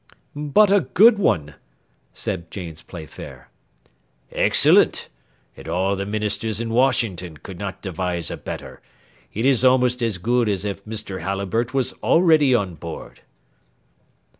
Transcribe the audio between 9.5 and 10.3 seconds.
almost as